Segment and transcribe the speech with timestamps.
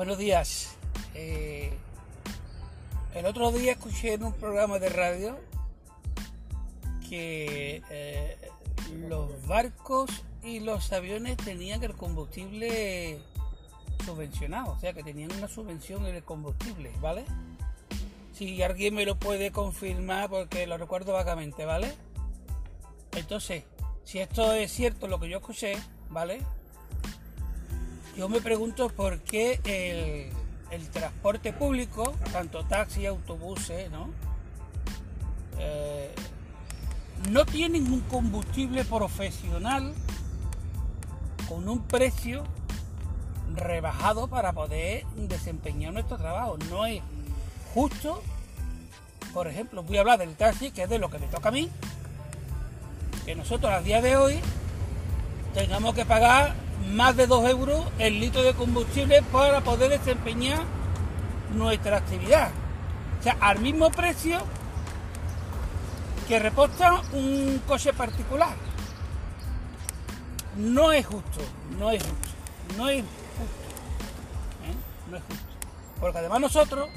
[0.00, 0.78] Buenos días.
[1.14, 1.70] Eh,
[3.14, 5.38] el otro día escuché en un programa de radio
[7.06, 8.38] que eh,
[8.94, 10.08] los barcos
[10.42, 13.20] y los aviones tenían el combustible
[14.02, 17.26] subvencionado, o sea que tenían una subvención en el combustible, ¿vale?
[18.32, 21.92] Si alguien me lo puede confirmar porque lo recuerdo vagamente, ¿vale?
[23.14, 23.64] Entonces,
[24.04, 25.74] si esto es cierto lo que yo escuché,
[26.08, 26.40] ¿vale?
[28.16, 29.60] Yo me pregunto por qué
[30.70, 34.08] el, transporte público, tanto taxi, autobuses, ¿no?
[35.58, 36.12] Eh,
[37.30, 39.94] no tienen un combustible profesional
[41.48, 42.44] con un precio
[43.54, 46.56] rebajado para poder desempeñar nuestro trabajo.
[46.70, 47.02] No es
[47.74, 48.22] justo,
[49.32, 51.52] por ejemplo, voy a hablar del taxi, que es de lo que me toca a
[51.52, 51.68] mí,
[53.24, 54.40] que nosotros a día de hoy
[55.54, 56.54] tengamos que pagar
[56.88, 60.62] más de 2 euros el litro de combustible para poder desempeñar
[61.54, 62.50] nuestra actividad.
[63.20, 64.40] O sea, al mismo precio
[66.26, 68.54] que reposta un coche particular.
[70.56, 71.40] No es justo,
[71.78, 72.28] no es justo,
[72.76, 73.60] no es justo.
[74.64, 74.74] ¿eh?
[75.10, 75.44] No es justo.
[76.00, 76.88] Porque además nosotros,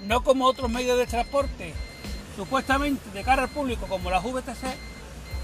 [0.00, 1.74] no como otros medios de transporte,
[2.36, 4.64] supuestamente de cara al público como las VTC,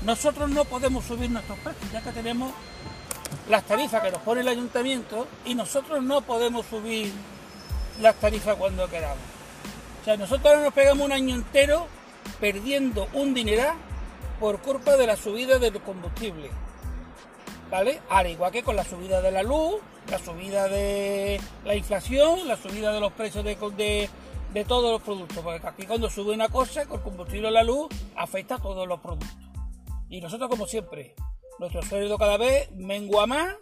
[0.05, 2.53] nosotros no podemos subir nuestros precios, ya que tenemos
[3.49, 7.13] las tarifas que nos pone el ayuntamiento y nosotros no podemos subir
[8.01, 9.19] las tarifas cuando queramos.
[10.01, 11.87] O sea, nosotros ahora nos pegamos un año entero
[12.41, 13.77] perdiendo un dineral
[14.39, 16.51] por culpa de la subida del combustible.
[17.71, 18.01] ¿Vale?
[18.09, 19.77] Al igual que con la subida de la luz,
[20.11, 24.09] la subida de la inflación, la subida de los precios de,
[24.55, 25.39] de, todos los productos.
[25.45, 29.01] Porque aquí cuando sube una cosa, con combustible o la luz, afecta a todos los
[29.01, 29.29] productos.
[30.09, 31.15] Y nosotros, como siempre,
[31.59, 33.55] nuestro sueldo cada vez mengua más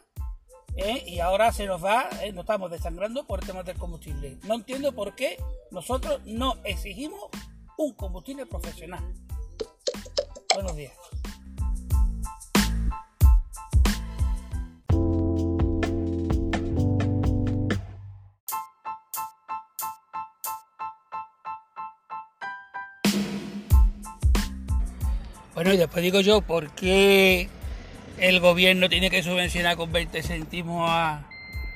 [0.77, 1.03] ¿eh?
[1.07, 2.33] y ahora se nos va, ¿eh?
[2.33, 4.39] nos estamos desangrando por el tema del combustible.
[4.45, 5.39] No entiendo por qué
[5.71, 7.21] nosotros no exigimos
[7.79, 9.03] un combustible profesional.
[10.55, 10.93] Buenos días.
[25.57, 27.49] Bueno, y después digo yo, ¿por qué
[28.19, 30.91] el gobierno tiene que subvencionar con 20 céntimos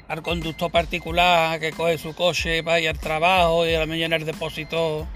[0.06, 4.16] al conductor particular que coge su coche para ir al trabajo y a la mañana
[4.16, 5.06] el depósito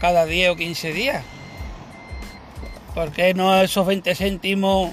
[0.00, 1.24] cada 10 o 15 días?
[2.96, 4.90] ¿Por qué no esos 20 céntimos,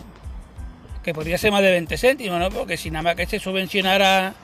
[1.03, 2.51] que podría ser más de 20 céntimos, ¿no?
[2.51, 4.35] Porque si nada más que se subvencionara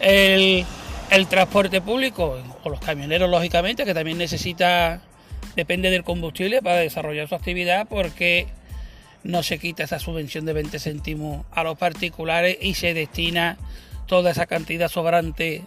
[0.00, 0.66] el,
[1.10, 5.00] el transporte público, o los camioneros, lógicamente, que también necesita
[5.56, 8.46] depende del combustible para desarrollar su actividad porque
[9.22, 13.56] no se quita esa subvención de 20 céntimos a los particulares y se destina
[14.06, 15.64] toda esa cantidad sobrante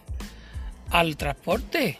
[0.90, 1.98] al transporte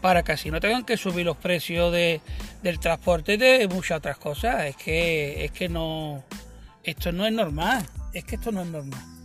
[0.00, 2.20] para que así no tengan que subir los precios de,
[2.62, 4.64] del transporte y de muchas otras cosas.
[4.66, 6.22] Es que, es que no,
[6.84, 9.15] esto no es normal, es que esto no es normal.